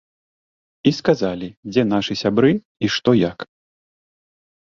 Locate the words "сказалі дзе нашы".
0.99-2.13